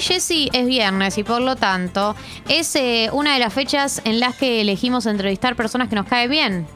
Jessy, 0.00 0.50
es 0.52 0.66
viernes 0.66 1.18
y 1.18 1.24
por 1.24 1.40
lo 1.40 1.56
tanto 1.56 2.14
es 2.48 2.74
eh, 2.76 3.10
una 3.12 3.34
de 3.34 3.38
las 3.40 3.52
fechas 3.52 4.00
en 4.04 4.20
las 4.20 4.36
que 4.36 4.60
elegimos 4.60 5.06
entrevistar 5.06 5.56
personas 5.56 5.88
que 5.88 5.94
nos 5.96 6.06
cae 6.06 6.28
bien. 6.28 6.66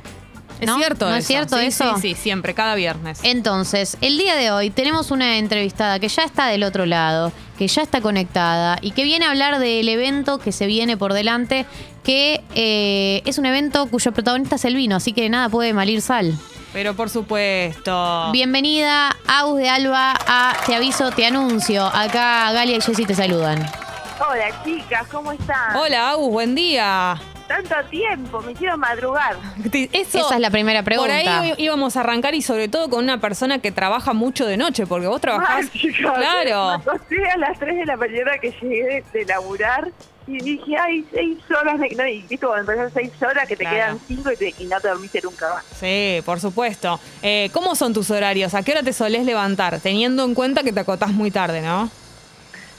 Es 0.61 0.73
cierto 0.77 1.07
¿No 1.07 1.11
eso. 1.11 1.19
es 1.19 1.27
cierto 1.27 1.57
Sí, 1.59 1.65
eso? 1.67 1.97
Sí, 1.97 2.01
sí, 2.01 2.15
siempre, 2.15 2.55
cada 2.55 2.77
viernes. 2.77 3.19
Entonces, 3.25 3.97
el 4.01 4.17
día 4.17 4.37
de 4.37 4.53
hoy 4.53 4.71
tenemos 4.71 5.11
una 5.11 5.39
entrevistada 5.39 5.99
que 5.99 6.07
ya 6.07 6.23
está 6.23 6.47
del 6.47 6.63
otro 6.63 6.87
lado, 6.87 7.33
que 7.59 7.67
ya 7.67 7.83
está 7.83 8.01
conectada 8.01 8.79
y 8.81 8.93
que 8.93 9.03
viene 9.03 9.25
a 9.25 9.31
hablar 9.31 9.59
del 9.59 9.89
evento 9.89 10.39
que 10.39 10.53
se 10.53 10.67
viene 10.67 10.97
por 10.97 11.15
delante, 11.15 11.67
que 12.05 12.45
eh, 12.55 13.23
es 13.25 13.39
un 13.39 13.47
evento 13.47 13.87
cuyo 13.87 14.13
protagonista 14.13 14.55
es 14.55 14.65
el 14.65 14.77
vino, 14.77 14.95
así 14.95 15.13
que 15.13 15.29
nada 15.29 15.49
puede 15.49 15.73
malir 15.73 16.01
sal. 16.01 16.39
Pero 16.73 16.95
por 16.95 17.11
supuesto. 17.11 18.31
Bienvenida, 18.33 19.15
Aus 19.27 19.59
de 19.59 19.69
Alba, 19.69 20.15
a 20.27 20.57
Te 20.65 20.75
Aviso, 20.75 21.11
Te 21.11 21.27
Anuncio. 21.27 21.85
Acá 21.87 22.51
Galia 22.53 22.77
y 22.77 22.81
Jessy 22.81 23.05
te 23.05 23.15
saludan. 23.15 23.59
Hola 24.19 24.65
chicas, 24.65 25.07
¿cómo 25.09 25.33
están? 25.33 25.77
Hola, 25.77 26.11
Agus, 26.11 26.31
buen 26.31 26.55
día. 26.55 27.21
Tanto 27.47 27.75
tiempo, 27.91 28.41
me 28.41 28.53
hicieron 28.53 28.81
madrugar. 28.81 29.37
Eso, 29.93 30.19
Esa 30.19 30.35
es 30.37 30.41
la 30.41 30.51
primera 30.51 30.83
pregunta. 30.83 31.13
Por 31.13 31.31
ahí 31.31 31.55
íbamos 31.59 31.99
a 31.99 32.01
arrancar 32.01 32.35
y 32.35 32.41
sobre 32.41 32.69
todo 32.69 32.89
con 32.89 33.05
una 33.05 33.21
persona 33.21 33.59
que 33.59 33.71
trabaja 33.71 34.15
mucho 34.15 34.47
de 34.47 34.57
noche, 34.57 34.87
porque 34.87 35.07
vos 35.07 35.21
trabajás. 35.21 35.71
Chicas, 35.73 36.13
claro. 36.17 36.79
Me 36.79 36.93
acosté 36.93 37.31
a 37.31 37.37
las 37.37 37.59
3 37.59 37.77
de 37.77 37.85
la 37.85 37.97
mañana 37.97 38.39
que 38.41 38.53
llegué 38.63 39.05
de 39.13 39.25
laburar 39.27 39.91
y 40.27 40.39
dije, 40.39 40.77
ay, 40.77 41.07
6 41.11 41.39
horas. 41.51 41.79
De... 41.81 41.89
No, 41.97 42.07
y 42.07 42.23
viste 42.23 42.47
cuando 42.47 42.71
empezás 42.73 42.93
6 42.95 43.11
horas 43.23 43.47
que 43.49 43.57
te 43.57 43.65
Claro. 43.65 43.77
quedan 43.77 44.01
5 44.07 44.33
y, 44.33 44.37
te- 44.37 44.55
y 44.59 44.65
no 44.67 44.81
te 44.81 44.89
dormiste 44.89 45.21
nunca 45.23 45.49
más. 45.55 45.65
Sí, 45.79 46.21
por 46.25 46.41
supuesto. 46.41 47.01
Eh, 47.23 47.51
¿Cómo 47.53 47.75
son 47.75 47.93
tus 47.93 48.11
horarios? 48.11 48.55
¿A 48.55 48.63
qué 48.63 48.73
hora 48.73 48.83
te 48.83 48.93
solés 48.93 49.25
levantar? 49.25 49.81
Teniendo 49.81 50.25
en 50.25 50.35
cuenta 50.35 50.63
que 50.63 50.73
te 50.73 50.81
acotás 50.81 51.11
muy 51.13 51.31
tarde, 51.31 51.61
¿no? 51.61 51.91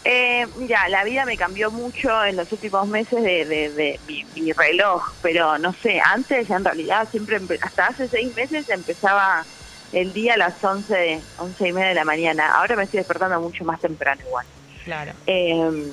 Eh, 0.06 0.46
mira, 0.58 0.90
la 0.90 1.04
vida 1.06 1.24
me 1.26 1.38
cambió 1.38 1.72
mucho 1.72 2.26
en 2.26 2.36
los 2.36 2.52
últimos 2.52 2.88
meses 2.88 3.24
de, 3.24 3.46
de- 3.46 3.70
de 3.72 4.00
mi, 4.08 4.26
mi 4.36 4.52
reloj, 4.52 5.02
pero 5.22 5.58
no 5.60 5.74
sé, 5.74 6.02
antes 6.04 6.50
en 6.50 6.64
realidad 6.66 7.08
siempre, 7.10 7.40
hasta 7.62 7.88
hace 7.88 8.10
6 8.10 8.36
meses 8.36 8.68
empezaba 8.70 9.46
el 9.94 10.12
día 10.12 10.34
a 10.34 10.38
las 10.38 10.62
11, 10.62 10.94
de- 10.94 11.22
11 11.38 11.68
y 11.68 11.72
media 11.72 11.90
de 11.90 11.96
la 11.96 12.04
mañana. 12.04 12.54
Ahora 12.56 12.76
me 12.76 12.84
estoy 12.84 12.98
despertando 12.98 13.40
mucho 13.40 13.64
más 13.64 13.80
temprano 13.80 14.22
igual. 14.28 14.46
Claro. 14.84 15.14
Eh, 15.26 15.92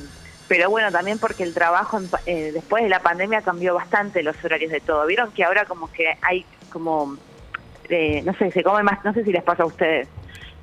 pero 0.51 0.69
bueno, 0.69 0.91
también 0.91 1.21
porque 1.21 1.45
el 1.45 1.55
trabajo 1.55 2.01
eh, 2.27 2.51
después 2.53 2.83
de 2.83 2.89
la 2.89 2.99
pandemia 2.99 3.41
cambió 3.41 3.73
bastante 3.73 4.25
los 4.25 4.35
horarios 4.45 4.73
de 4.73 4.81
todo. 4.81 5.07
Vieron 5.07 5.31
que 5.31 5.45
ahora 5.45 5.65
como 5.65 5.93
que 5.93 6.19
hay 6.23 6.45
como, 6.73 7.17
eh, 7.89 8.21
no 8.25 8.35
sé, 8.35 8.51
se 8.51 8.65
come 8.65 8.83
más, 8.83 9.05
no 9.05 9.13
sé 9.13 9.23
si 9.23 9.31
les 9.31 9.45
pasa 9.45 9.63
a 9.63 9.67
ustedes, 9.67 10.09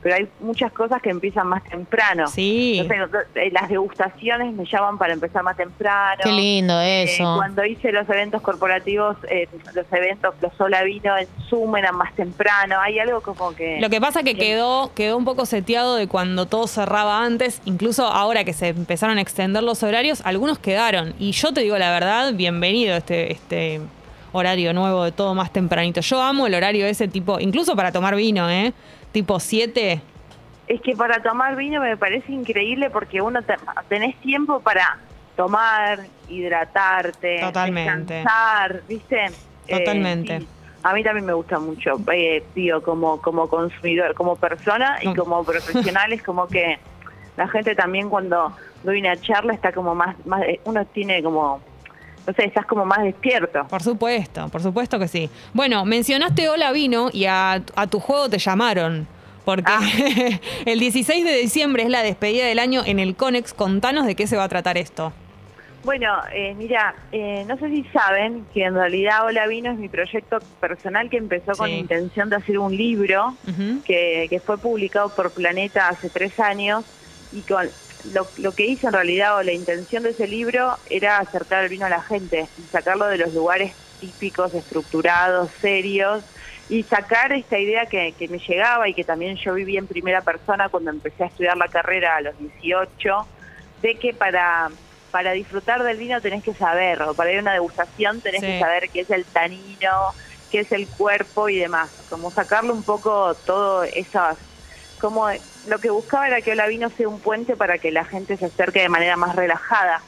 pero 0.01 0.15
hay 0.15 0.27
muchas 0.39 0.71
cosas 0.71 1.01
que 1.01 1.09
empiezan 1.09 1.47
más 1.47 1.63
temprano. 1.63 2.27
Sí. 2.27 2.81
No 2.81 3.07
sé, 3.07 3.25
eh, 3.35 3.49
las 3.51 3.67
degustaciones 3.69 4.53
me 4.53 4.65
llaman 4.65 4.97
para 4.97 5.13
empezar 5.13 5.43
más 5.43 5.57
temprano. 5.57 6.21
Qué 6.23 6.31
lindo 6.31 6.79
Eh, 6.79 7.03
eso. 7.03 7.35
cuando 7.37 7.65
hice 7.65 7.91
los 7.91 8.07
eventos 8.09 8.41
corporativos, 8.41 9.17
eh, 9.29 9.47
los 9.73 9.85
eventos, 9.91 10.35
los 10.41 10.53
Sola 10.53 10.83
Vino 10.83 11.17
en 11.17 11.27
Zoom 11.49 11.75
eran 11.75 11.95
más 11.95 12.13
temprano. 12.15 12.79
Hay 12.79 12.99
algo 12.99 13.21
como 13.21 13.53
que... 13.55 13.79
Lo 13.81 13.89
que 13.89 13.99
pasa 13.99 14.23
que 14.23 14.35
quedó, 14.35 14.91
quedó 14.93 15.17
un 15.17 15.25
poco 15.25 15.45
seteado 15.45 15.95
de 15.95 16.07
cuando 16.07 16.45
todo 16.45 16.67
cerraba 16.67 17.23
antes, 17.23 17.61
incluso 17.65 18.05
ahora 18.05 18.43
que 18.43 18.53
se 18.53 18.69
empezaron 18.69 19.17
a 19.17 19.21
extender 19.21 19.63
los 19.63 19.83
horarios, 19.83 20.21
algunos 20.25 20.59
quedaron. 20.59 21.13
Y 21.19 21.31
yo 21.31 21.53
te 21.53 21.61
digo 21.61 21.77
la 21.77 21.91
verdad, 21.91 22.33
bienvenido 22.33 22.95
este, 22.95 23.31
este 23.33 23.81
horario 24.37 24.73
nuevo 24.73 25.03
de 25.03 25.11
todo 25.11 25.33
más 25.35 25.51
tempranito. 25.51 26.01
Yo 26.01 26.21
amo 26.21 26.47
el 26.47 26.53
horario 26.55 26.85
ese 26.85 27.07
tipo, 27.07 27.39
incluso 27.39 27.75
para 27.75 27.91
tomar 27.91 28.15
vino, 28.15 28.49
¿eh? 28.49 28.73
Tipo 29.11 29.39
7. 29.39 30.01
Es 30.67 30.81
que 30.81 30.95
para 30.95 31.21
tomar 31.23 31.55
vino 31.55 31.81
me 31.81 31.95
parece 31.97 32.31
increíble 32.31 32.89
porque 32.89 33.21
uno 33.21 33.41
te- 33.41 33.55
tenés 33.89 34.15
tiempo 34.21 34.59
para 34.59 34.97
tomar, 35.35 35.99
hidratarte, 36.29 37.39
Totalmente. 37.39 38.13
descansar, 38.15 38.81
¿viste? 38.87 39.25
Eh, 39.67 39.79
Totalmente. 39.79 40.39
sí. 40.39 40.47
A 40.83 40.93
mí 40.93 41.03
también 41.03 41.25
me 41.25 41.33
gusta 41.33 41.59
mucho, 41.59 41.99
eh, 42.13 42.43
digo, 42.55 42.81
como, 42.81 43.19
como 43.21 43.47
consumidor, 43.49 44.13
como 44.13 44.35
persona 44.35 44.99
y 45.01 45.07
No. 45.07 45.15
como 45.15 45.43
profesional, 45.45 46.13
es 46.13 46.23
como 46.23 46.47
que 46.47 46.77
la 47.35 47.47
gente 47.47 47.75
también 47.75 48.09
cuando 48.09 48.51
doy 48.83 48.99
una 48.99 49.17
charla 49.17 49.53
está 49.53 49.71
como 49.71 49.95
más, 49.95 50.15
más 50.25 50.41
eh, 50.43 50.59
uno 50.65 50.85
tiene 50.85 51.21
como, 51.23 51.61
sé, 52.33 52.45
estás 52.45 52.65
como 52.65 52.85
más 52.85 53.03
despierto. 53.03 53.65
Por 53.67 53.81
supuesto, 53.83 54.47
por 54.49 54.61
supuesto 54.61 54.99
que 54.99 55.07
sí. 55.07 55.29
Bueno, 55.53 55.85
mencionaste 55.85 56.49
Hola 56.49 56.71
Vino 56.71 57.09
y 57.13 57.25
a, 57.25 57.61
a 57.75 57.87
tu 57.87 57.99
juego 57.99 58.29
te 58.29 58.37
llamaron. 58.39 59.07
Porque 59.45 59.71
Ah. 59.71 59.79
el 60.65 60.79
16 60.79 61.23
de 61.23 61.37
diciembre 61.37 61.83
es 61.83 61.89
la 61.89 62.03
despedida 62.03 62.45
del 62.45 62.59
año 62.59 62.81
en 62.85 62.99
el 62.99 63.15
Conex. 63.15 63.53
Contanos 63.53 64.05
de 64.05 64.15
qué 64.15 64.27
se 64.27 64.35
va 64.35 64.43
a 64.43 64.49
tratar 64.49 64.77
esto. 64.77 65.13
Bueno, 65.85 66.11
eh, 66.33 66.53
mira, 66.57 66.95
eh, 67.13 67.45
no 67.47 67.57
sé 67.57 67.69
si 67.69 67.83
saben 67.93 68.45
que 68.53 68.65
en 68.65 68.73
realidad 68.73 69.25
Hola 69.25 69.47
Vino 69.47 69.71
es 69.71 69.77
mi 69.77 69.87
proyecto 69.87 70.39
personal 70.59 71.09
que 71.09 71.15
empezó 71.15 71.53
con 71.53 71.67
Sí. 71.67 71.71
la 71.75 71.77
intención 71.79 72.29
de 72.29 72.35
hacer 72.35 72.59
un 72.59 72.75
libro 72.75 73.35
que, 73.85 74.27
que 74.29 74.39
fue 74.41 74.57
publicado 74.57 75.07
por 75.15 75.31
Planeta 75.31 75.87
hace 75.87 76.09
tres 76.09 76.37
años 76.41 76.83
y 77.31 77.39
con 77.41 77.69
lo, 78.13 78.27
lo 78.37 78.53
que 78.53 78.65
hice 78.65 78.87
en 78.87 78.93
realidad 78.93 79.37
o 79.37 79.43
la 79.43 79.53
intención 79.53 80.03
de 80.03 80.11
ese 80.11 80.27
libro 80.27 80.77
era 80.89 81.17
acercar 81.17 81.63
el 81.63 81.69
vino 81.69 81.85
a 81.85 81.89
la 81.89 82.01
gente 82.01 82.47
y 82.57 82.61
sacarlo 82.63 83.05
de 83.07 83.17
los 83.17 83.33
lugares 83.33 83.73
típicos, 83.99 84.53
estructurados, 84.53 85.49
serios 85.61 86.23
y 86.69 86.83
sacar 86.83 87.33
esta 87.33 87.57
idea 87.57 87.85
que, 87.85 88.13
que 88.17 88.27
me 88.27 88.39
llegaba 88.39 88.87
y 88.89 88.93
que 88.93 89.03
también 89.03 89.37
yo 89.37 89.53
viví 89.53 89.77
en 89.77 89.87
primera 89.87 90.21
persona 90.21 90.69
cuando 90.69 90.91
empecé 90.91 91.23
a 91.23 91.27
estudiar 91.27 91.57
la 91.57 91.67
carrera 91.67 92.17
a 92.17 92.21
los 92.21 92.37
18, 92.37 93.27
de 93.81 93.95
que 93.95 94.13
para, 94.13 94.69
para 95.11 95.31
disfrutar 95.31 95.83
del 95.83 95.97
vino 95.97 96.19
tenés 96.21 96.43
que 96.43 96.53
saber, 96.53 97.01
o 97.03 97.13
para 97.13 97.31
ir 97.31 97.39
a 97.39 97.41
una 97.41 97.53
degustación 97.53 98.21
tenés 98.21 98.41
Sí. 98.41 98.47
que 98.47 98.59
saber 98.59 98.89
qué 98.89 99.01
es 99.01 99.09
el 99.09 99.25
tanino, 99.25 99.91
qué 100.51 100.59
es 100.59 100.71
el 100.71 100.87
cuerpo 100.87 101.47
y 101.49 101.57
demás, 101.57 101.89
como 102.09 102.31
sacarle 102.31 102.71
un 102.71 102.83
poco 102.83 103.33
todo 103.45 103.83
esas, 103.83 104.37
como 104.99 105.27
lo 105.67 105.79
que 105.79 105.89
buscaba 105.89 106.27
era 106.27 106.41
que 106.41 106.51
Hola 106.51 106.67
Vino 106.67 106.89
sea 106.89 107.07
un 107.07 107.19
puente 107.19 107.55
para 107.55 107.77
que 107.77 107.91
la 107.91 108.05
gente 108.05 108.37
se 108.37 108.45
acerque 108.45 108.81
de 108.81 108.89
manera 108.89 109.15
más 109.17 109.35
relajada. 109.35 110.01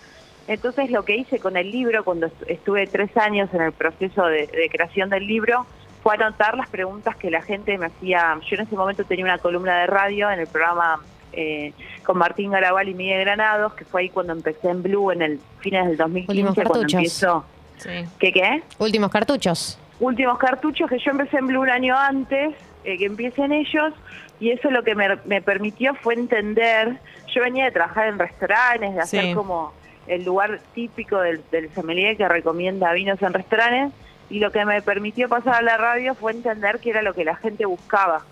Entonces 0.48 0.90
lo 0.90 1.04
que 1.06 1.16
hice 1.16 1.40
con 1.40 1.58
el 1.58 1.70
libro, 1.72 2.04
cuando 2.04 2.28
est- 2.28 2.44
estuve 2.48 2.88
tres 2.88 3.16
años 3.18 3.50
en 3.54 3.62
el 3.62 3.72
proceso 3.72 4.26
de, 4.26 4.48
de 4.48 4.70
creación 4.72 5.10
del 5.10 5.28
libro, 5.28 5.66
fue 6.02 6.16
anotar 6.16 6.56
las 6.58 6.70
preguntas 6.70 7.16
que 7.18 7.30
la 7.30 7.42
gente 7.42 7.78
me 7.78 7.88
hacía. 7.88 8.40
Yo 8.50 8.56
en 8.56 8.62
ese 8.62 8.76
momento 8.76 9.04
tenía 9.04 9.26
una 9.26 9.38
columna 9.38 9.82
de 9.82 9.88
radio 9.88 10.32
en 10.32 10.40
el 10.40 10.48
programa 10.48 11.00
eh, 11.34 11.74
con 12.04 12.18
Martín 12.18 12.52
Garabal 12.52 12.90
y 12.90 12.94
Miguel 12.96 13.20
Granados, 13.22 13.74
que 13.74 13.86
fue 13.86 14.02
ahí 14.02 14.10
cuando 14.10 14.34
empecé 14.34 14.70
en 14.70 14.82
Blue 14.82 15.12
en 15.12 15.22
el 15.22 15.40
fines 15.60 15.86
del 15.88 15.98
2015, 15.98 16.32
Últimos 16.32 16.56
cuando. 16.56 17.46
Sí. 17.78 17.90
¿Qué 18.18 18.32
qué? 18.34 18.64
Últimos 18.80 19.12
cartuchos. 19.12 19.78
últimos 20.00 20.38
cartuchos 20.40 20.90
que 20.90 20.98
yo 20.98 21.12
empecé 21.12 21.38
en 21.38 21.48
Blue 21.48 21.62
un 21.62 21.70
año 21.70 21.96
antes 21.98 22.56
eh, 22.84 22.98
que 22.98 23.06
empiecen 23.06 23.52
ellos 23.52 23.94
y 24.40 24.52
eso 24.52 24.72
lo 24.72 24.84
que 24.84 24.96
me, 24.96 25.18
me 25.26 25.42
permitió 25.42 25.94
fue 25.96 26.14
entender, 26.14 26.98
yo 27.34 27.42
venía 27.42 27.66
de 27.66 27.72
trabajar 27.72 28.08
en 28.08 28.20
restaurantes, 28.20 28.96
de 28.96 29.02
hacer 29.02 29.26
Sí. 29.26 29.34
como 29.34 29.74
el 30.08 30.24
lugar 30.24 30.60
típico 30.74 31.20
del, 31.20 31.42
del 31.52 31.70
sommelier 31.74 32.18
que 32.18 32.28
recomienda 32.28 32.92
vinos 32.94 33.22
en 33.22 33.34
restaurantes 33.34 33.94
y 34.30 34.40
lo 34.40 34.52
que 34.52 34.64
me 34.66 34.82
permitió 34.82 35.28
pasar 35.30 35.56
a 35.56 35.62
la 35.62 35.78
radio 35.78 36.16
fue 36.16 36.32
entender 36.32 36.80
que 36.80 36.92
era 36.92 37.02
lo 37.02 37.14
que 37.14 37.26
la 37.26 37.36
gente 37.36 37.66
buscaba. 37.66 38.24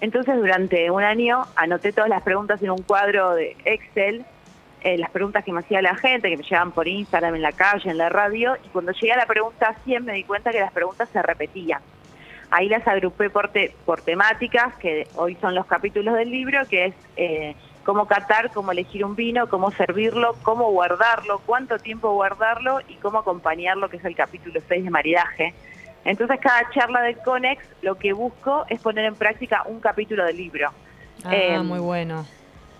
Entonces 0.00 0.36
durante 0.36 0.90
un 0.90 1.02
año 1.02 1.44
anoté 1.56 1.92
todas 1.92 2.08
las 2.10 2.22
preguntas 2.22 2.62
en 2.62 2.70
un 2.70 2.82
cuadro 2.82 3.34
de 3.34 3.56
Excel, 3.64 4.24
eh, 4.82 4.96
las 4.96 5.10
preguntas 5.10 5.44
que 5.44 5.52
me 5.52 5.60
hacía 5.60 5.82
la 5.82 5.96
gente, 5.96 6.28
que 6.30 6.36
me 6.36 6.42
llegaban 6.44 6.70
por 6.70 6.86
Instagram, 6.86 7.34
en 7.34 7.42
la 7.42 7.52
calle, 7.52 7.90
en 7.90 7.98
la 7.98 8.08
radio, 8.08 8.56
y 8.64 8.68
cuando 8.68 8.92
llegué 8.92 9.12
a 9.12 9.16
la 9.16 9.26
pregunta 9.26 9.74
100 9.84 10.04
me 10.04 10.12
di 10.12 10.22
cuenta 10.24 10.50
que 10.52 10.60
las 10.60 10.72
preguntas 10.72 11.08
se 11.12 11.20
repetían. 11.20 11.80
Ahí 12.50 12.68
las 12.68 12.86
agrupé 12.88 13.28
por, 13.30 13.48
te- 13.48 13.74
por 13.84 14.00
temáticas, 14.00 14.74
que 14.76 15.06
hoy 15.16 15.36
son 15.40 15.54
los 15.54 15.66
capítulos 15.66 16.14
del 16.14 16.30
libro, 16.30 16.60
que 16.66 16.86
es 16.86 16.94
eh, 17.16 17.54
cómo 17.84 18.06
catar, 18.06 18.50
cómo 18.52 18.72
elegir 18.72 19.04
un 19.04 19.14
vino, 19.16 19.48
cómo 19.48 19.70
servirlo, 19.72 20.34
cómo 20.42 20.70
guardarlo, 20.70 21.40
cuánto 21.44 21.78
tiempo 21.78 22.12
guardarlo 22.12 22.80
y 22.88 22.94
cómo 22.94 23.18
acompañarlo, 23.18 23.88
que 23.90 23.98
es 23.98 24.04
el 24.04 24.14
capítulo 24.16 24.60
6 24.66 24.84
de 24.84 24.90
maridaje. 24.90 25.54
Entonces 26.04 26.38
cada 26.40 26.70
charla 26.70 27.02
del 27.02 27.18
CONEX 27.18 27.62
lo 27.82 27.96
que 27.96 28.12
busco 28.14 28.64
es 28.70 28.80
poner 28.80 29.04
en 29.04 29.14
práctica 29.14 29.62
un 29.66 29.80
capítulo 29.80 30.24
del 30.24 30.36
libro. 30.38 30.70
Ah, 31.24 31.34
Eh, 31.34 31.58
muy 31.58 31.80
bueno. 31.80 32.26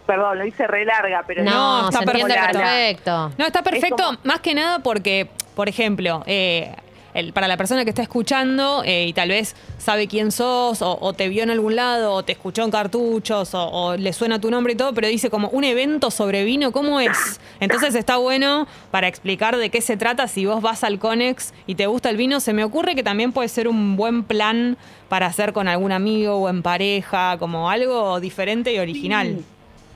Perdón, 0.06 0.38
lo 0.38 0.46
hice 0.46 0.66
re 0.66 0.86
larga, 0.86 1.22
pero 1.26 1.44
No, 1.44 1.82
No, 1.82 1.88
está 1.90 1.98
se 1.98 2.06
perfecto. 2.06 2.58
perfecto. 2.58 3.32
No, 3.36 3.44
está 3.46 3.62
perfecto, 3.62 3.96
como- 4.02 4.18
más 4.24 4.40
que 4.40 4.54
nada 4.54 4.78
porque, 4.78 5.28
por 5.54 5.68
ejemplo, 5.68 6.22
eh, 6.26 6.74
el- 7.14 7.32
para 7.32 7.48
la 7.48 7.56
persona 7.56 7.84
que 7.84 7.90
está 7.90 8.02
escuchando 8.02 8.82
eh, 8.84 9.06
y 9.06 9.12
tal 9.12 9.28
vez 9.30 9.56
sabe 9.78 10.06
quién 10.08 10.30
sos 10.32 10.82
o, 10.82 10.98
o 11.00 11.12
te 11.12 11.28
vio 11.28 11.42
en 11.42 11.50
algún 11.50 11.76
lado 11.76 12.12
o 12.14 12.22
te 12.22 12.32
escuchó 12.32 12.64
en 12.64 12.70
cartuchos 12.70 13.54
o, 13.54 13.68
o 13.68 13.96
le 13.96 14.12
suena 14.12 14.40
tu 14.40 14.50
nombre 14.50 14.72
y 14.72 14.76
todo, 14.76 14.92
pero 14.94 15.08
dice 15.08 15.30
como 15.30 15.48
un 15.48 15.64
evento 15.64 16.10
sobre 16.10 16.44
vino, 16.44 16.72
¿cómo 16.72 17.00
es? 17.00 17.40
Entonces 17.60 17.94
está 17.94 18.16
bueno 18.18 18.66
para 18.90 19.08
explicar 19.08 19.56
de 19.56 19.70
qué 19.70 19.80
se 19.80 19.96
trata. 19.96 20.28
Si 20.28 20.46
vos 20.46 20.62
vas 20.62 20.84
al 20.84 20.98
Conex 20.98 21.54
y 21.66 21.74
te 21.74 21.86
gusta 21.86 22.10
el 22.10 22.16
vino, 22.16 22.40
se 22.40 22.52
me 22.52 22.64
ocurre 22.64 22.94
que 22.94 23.02
también 23.02 23.32
puede 23.32 23.48
ser 23.48 23.68
un 23.68 23.96
buen 23.96 24.22
plan 24.24 24.76
para 25.08 25.26
hacer 25.26 25.52
con 25.52 25.68
algún 25.68 25.92
amigo 25.92 26.34
o 26.36 26.48
en 26.48 26.62
pareja, 26.62 27.36
como 27.38 27.70
algo 27.70 28.20
diferente 28.20 28.72
y 28.74 28.78
original. 28.78 29.38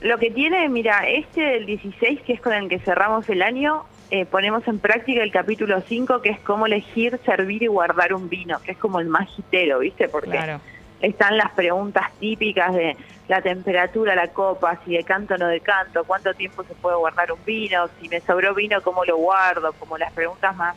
Lo 0.01 0.19
que 0.19 0.31
tiene, 0.31 0.69
mira, 0.69 1.09
este 1.09 1.41
del 1.41 1.67
16, 1.67 2.23
que 2.27 2.33
es 2.33 2.41
con 2.41 2.53
el 2.55 2.69
que 2.69 2.79
cerramos 2.81 3.29
el 3.29 3.41
año, 3.43 3.85
eh, 4.15 4.27
ponemos 4.27 4.69
en 4.69 4.79
práctica 4.79 5.23
el 5.23 5.33
capítulo 5.33 5.81
5, 5.89 6.21
que 6.21 6.29
es 6.29 6.41
cómo 6.41 6.67
elegir, 6.67 7.19
servir 7.25 7.63
y 7.63 7.67
guardar 7.67 8.13
un 8.13 8.29
vino, 8.29 8.61
que 8.61 8.73
es 8.73 8.77
como 8.77 9.01
el 9.01 9.07
más 9.07 9.27
gitero, 9.31 9.79
¿viste? 9.79 10.07
Porque 10.07 10.33
Claro. 10.33 10.61
están 11.01 11.39
las 11.39 11.51
preguntas 11.53 12.13
típicas 12.21 12.75
de 12.75 12.95
la 13.29 13.41
temperatura, 13.41 14.15
la 14.15 14.29
copa, 14.29 14.79
si 14.85 14.93
de 14.99 15.03
canto 15.03 15.33
o 15.33 15.39
no 15.39 15.49
de 15.49 15.61
canto, 15.61 16.05
cuánto 16.05 16.35
tiempo 16.35 16.63
se 16.63 16.75
puede 16.75 16.97
guardar 16.97 17.33
un 17.33 17.43
vino, 17.47 17.89
si 17.99 18.11
me 18.11 18.21
sobró 18.21 18.55
vino, 18.55 18.83
cómo 18.83 19.03
lo 19.07 19.17
guardo, 19.17 19.73
como 19.79 19.97
las 19.97 20.13
preguntas 20.13 20.55
más, 20.57 20.77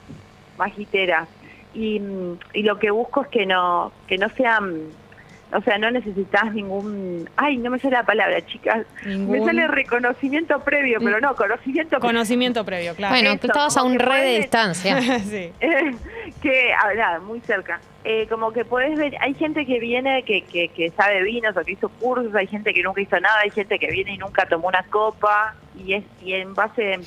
más 0.57 0.73
giteras. 0.73 1.27
Y, 1.73 1.99
mm, 1.99 2.39
y 2.53 2.63
lo 2.63 2.79
que 2.79 2.89
busco 2.89 3.23
es 3.23 3.27
que 3.27 3.45
no, 3.45 3.91
que 4.07 4.17
no 4.17 4.29
sean, 4.29 4.91
o 5.55 5.61
sea, 5.61 5.77
no 5.77 5.89
necesitas 5.91 6.53
ningún, 6.53 7.29
ay, 7.37 7.57
no 7.57 7.69
me 7.69 7.79
sale 7.79 7.95
la 7.95 8.03
palabra, 8.03 8.45
chicas, 8.45 8.85
Ningún- 9.05 9.39
me 9.39 9.45
sale 9.45 9.67
reconocimiento 9.67 10.59
previo, 10.63 10.99
pero 11.01 11.19
no, 11.19 11.35
conocimiento 11.35 11.99
Conocimiento 11.99 12.63
previo, 12.65 12.93
claro. 12.95 13.13
Bueno, 13.15 13.29
eso, 13.31 13.39
que 13.39 13.47
estabas 13.47 13.77
a 13.77 13.83
un 13.83 13.97
re 13.99 14.21
de 14.23 14.37
distancia. 14.39 15.01
sí. 15.21 15.51
que, 16.41 16.73
ah, 16.73 16.93
nada, 16.95 17.19
muy 17.19 17.39
cerca. 17.41 17.79
Eh, 18.03 18.27
como 18.29 18.51
que 18.51 18.65
podés 18.65 18.97
ver, 18.97 19.15
hay 19.19 19.33
gente 19.33 19.65
que 19.65 19.79
viene 19.79 20.23
que, 20.23 20.43
que, 20.43 20.67
que 20.67 20.91
sabe 20.91 21.23
vinos 21.23 21.57
o 21.57 21.61
que 21.63 21.71
hizo 21.71 21.89
cursos, 21.89 22.35
hay 22.35 22.45
gente 22.47 22.73
que 22.73 22.83
nunca 22.83 23.01
hizo 23.01 23.19
nada, 23.19 23.39
hay 23.43 23.49
gente 23.49 23.79
que 23.79 23.87
viene 23.87 24.13
y 24.13 24.17
nunca 24.17 24.45
tomó 24.45 24.67
una 24.67 24.83
copa, 24.83 25.55
y 25.75 25.93
es 25.93 26.03
y 26.21 26.33
en 26.33 26.53
base 26.53 26.99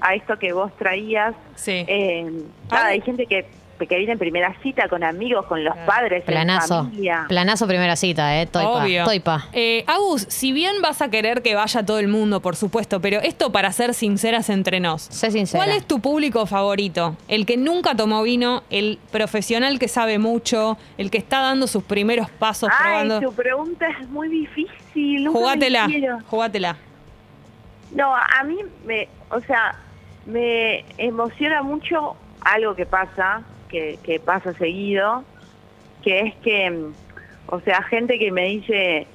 a 0.00 0.14
esto 0.14 0.38
que 0.38 0.52
vos 0.52 0.70
traías, 0.76 1.34
Sí. 1.56 1.84
eh, 1.88 2.30
nada, 2.70 2.86
hay 2.88 3.00
gente 3.00 3.26
que, 3.26 3.46
que 3.78 3.96
viene 3.96 4.12
en 4.12 4.18
primera 4.18 4.54
cita 4.62 4.88
con 4.88 5.04
amigos, 5.04 5.44
con 5.46 5.62
los 5.64 5.76
padres, 5.78 6.20
en 6.20 6.26
Planazo. 6.26 6.84
familia. 6.84 7.26
Planazo 7.28 7.66
primera 7.66 7.96
cita, 7.96 8.40
¿eh? 8.40 8.46
Toipa. 8.46 8.70
Obvio. 8.84 9.04
Toipa. 9.04 9.46
Eh, 9.52 9.84
Agus, 9.86 10.22
si 10.28 10.52
bien 10.52 10.80
vas 10.82 11.02
a 11.02 11.10
querer 11.10 11.42
que 11.42 11.54
vaya 11.54 11.84
todo 11.84 11.98
el 11.98 12.08
mundo, 12.08 12.40
por 12.40 12.56
supuesto, 12.56 13.00
pero 13.00 13.20
esto 13.20 13.52
para 13.52 13.70
ser 13.72 13.92
sinceras 13.94 14.48
entre 14.48 14.80
nos. 14.80 15.02
Sé 15.02 15.30
sincera. 15.30 15.64
¿Cuál 15.64 15.76
es 15.76 15.86
tu 15.86 16.00
público 16.00 16.46
favorito? 16.46 17.16
El 17.28 17.44
que 17.44 17.56
nunca 17.56 17.94
tomó 17.94 18.22
vino, 18.22 18.62
el 18.70 18.98
profesional 19.12 19.78
que 19.78 19.88
sabe 19.88 20.18
mucho, 20.18 20.78
el 20.98 21.10
que 21.10 21.18
está 21.18 21.40
dando 21.40 21.66
sus 21.66 21.82
primeros 21.84 22.30
pasos 22.30 22.70
Ay, 22.72 23.06
probando. 23.06 23.20
tu 23.28 23.34
pregunta 23.34 23.86
es 24.00 24.08
muy 24.08 24.28
difícil. 24.28 25.24
nunca 25.24 25.38
Jugátela, 25.38 25.88
jugátela. 26.28 26.76
No, 27.92 28.14
a 28.14 28.42
mí 28.44 28.56
me, 28.84 29.08
o 29.30 29.40
sea, 29.40 29.74
me 30.26 30.84
emociona 30.98 31.62
mucho 31.62 32.16
algo 32.40 32.74
que 32.74 32.84
pasa, 32.86 33.42
que, 33.68 33.98
que 34.02 34.20
pasa 34.20 34.52
seguido, 34.54 35.24
que 36.02 36.20
es 36.20 36.34
que, 36.36 36.70
mm, 36.70 36.92
o 37.48 37.60
sea, 37.60 37.82
gente 37.82 38.18
que 38.18 38.30
me 38.32 38.46
dice, 38.46 39.06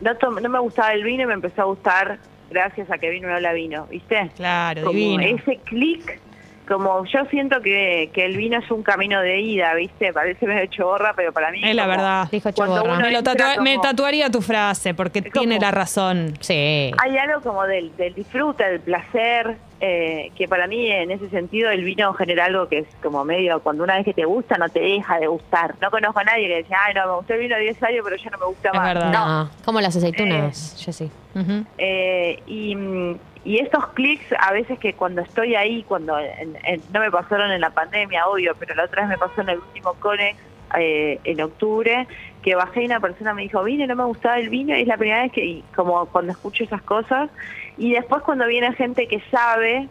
no, 0.00 0.12
no 0.40 0.48
me 0.48 0.58
gustaba 0.60 0.92
el 0.92 1.04
vino 1.04 1.22
y 1.24 1.26
me 1.26 1.34
empezó 1.34 1.62
a 1.62 1.66
gustar 1.66 2.18
gracias 2.50 2.90
a 2.90 2.98
que 2.98 3.10
vino 3.10 3.28
no 3.28 3.40
la 3.40 3.52
vino, 3.52 3.86
¿viste? 3.86 4.30
Claro, 4.36 4.82
Como 4.84 4.98
divino. 4.98 5.22
ese 5.22 5.56
clic, 5.64 6.20
como 6.68 7.04
yo 7.06 7.24
siento 7.26 7.60
que, 7.60 8.10
que 8.12 8.24
el 8.24 8.36
vino 8.36 8.58
es 8.58 8.70
un 8.70 8.82
camino 8.82 9.20
de 9.20 9.40
ida, 9.40 9.74
¿viste? 9.74 10.12
Parece 10.12 10.46
medio 10.46 10.66
chorra, 10.66 11.12
pero 11.14 11.32
para 11.32 11.50
mí 11.50 11.60
Es 11.62 11.74
la 11.74 11.86
verdad. 11.86 12.28
Dijo 12.30 12.48
uno 12.56 12.84
Me, 12.98 13.10
lo 13.12 13.62
me 13.62 13.78
tatuaría 13.78 14.30
tu 14.30 14.40
frase 14.40 14.94
porque 14.94 15.18
Es 15.20 15.24
como- 15.26 15.40
tiene 15.40 15.58
la 15.58 15.70
razón. 15.70 16.34
Sí. 16.40 16.90
hay 17.02 17.18
algo 17.18 17.40
como 17.42 17.64
del, 17.64 17.94
del 17.96 18.14
disfrute, 18.14 18.64
del 18.64 18.80
placer, 18.80 19.56
eh, 19.80 20.30
que 20.36 20.46
para 20.46 20.66
mí 20.68 20.88
en 20.90 21.10
ese 21.10 21.28
sentido 21.30 21.70
el 21.70 21.82
vino 21.82 22.12
genera 22.14 22.44
algo 22.44 22.68
que 22.68 22.78
es 22.78 22.86
como 23.02 23.24
medio, 23.24 23.60
cuando 23.60 23.82
una 23.82 23.96
vez 23.96 24.04
que 24.04 24.14
te 24.14 24.24
gusta 24.24 24.56
no 24.56 24.68
te 24.68 24.78
deja 24.80 25.18
de 25.18 25.26
gustar. 25.26 25.74
No 25.80 25.90
conozco 25.90 26.20
a 26.20 26.24
nadie 26.24 26.46
que 26.46 26.54
decía, 26.56 26.76
ay 26.86 26.94
no, 26.94 27.06
me 27.06 27.16
gustó 27.16 27.34
el 27.34 27.40
vino 27.40 27.58
10 27.58 27.82
años 27.82 28.00
pero 28.04 28.16
ya 28.16 28.30
no 28.30 28.38
me 28.38 28.46
gusta 28.46 28.68
Es 28.68 28.74
más. 28.74 28.94
verdad. 28.94 29.12
No. 29.12 29.50
Como 29.64 29.80
las 29.80 29.96
aceitunas, 29.96 30.76
Jessy. 30.78 31.10
Ujú. 31.34 31.64
Eh, 31.78 32.40
y, 32.46 32.76
mm, 32.76 33.16
y 33.44 33.58
estos 33.58 33.88
clics 33.94 34.24
a 34.38 34.52
veces 34.52 34.78
que 34.78 34.94
cuando 34.94 35.22
estoy 35.22 35.54
ahí, 35.56 35.84
cuando 35.84 36.18
en- 36.18 36.56
en- 36.64 36.84
no 36.92 37.00
me 37.00 37.10
pasaron 37.10 37.50
en 37.52 37.60
la 37.60 37.70
pandemia, 37.74 38.26
obvio, 38.28 38.54
pero 38.58 38.74
la 38.74 38.84
otra 38.84 39.02
vez 39.02 39.10
me 39.10 39.18
pasó 39.18 39.40
en 39.40 39.48
el 39.50 39.58
último 39.58 39.94
Conex 39.94 40.40
eh, 40.78 41.20
en 41.24 41.40
octubre, 41.42 42.08
que 42.42 42.54
bajé 42.54 42.82
y 42.82 42.86
una 42.86 43.00
persona 43.00 43.34
me 43.34 43.42
dijo, 43.42 43.62
vine, 43.62 43.86
no 43.86 43.94
me 43.96 44.04
gustaba 44.04 44.38
el 44.38 44.48
vino, 44.48 44.76
y 44.76 44.82
es 44.82 44.86
la 44.88 44.96
primera 44.96 45.22
vez 45.22 45.32
que, 45.32 45.64
como 45.74 46.06
cuando 46.10 46.32
escucho 46.32 46.64
esas 46.64 46.82
cosas, 46.82 47.30
y 47.76 47.92
después 47.92 48.22
cuando 48.22 48.46
viene 48.46 48.72
gente 48.74 49.06
que 49.08 49.20
sabe, 49.30 49.90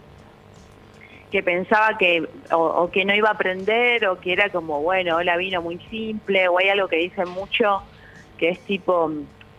que 1.30 1.44
pensaba 1.44 1.98
que 1.98 2.24
o, 2.52 2.58
o 2.58 2.92
que 2.92 3.06
no 3.06 3.16
iba 3.16 3.30
a 3.30 3.34
aprender 3.34 4.06
o 4.08 4.20
que 4.20 4.34
era 4.34 4.50
como 4.52 4.82
bueno 4.82 5.18
hola 5.18 5.38
vino 5.38 5.62
muy 5.62 5.80
simple 5.90 6.48
o 6.48 6.58
hay 6.60 6.70
algo 6.70 6.88
que 6.88 6.98
dicen 6.98 7.30
mucho 7.30 7.84
que 8.38 8.50
es 8.50 8.64
tipo 8.66 9.10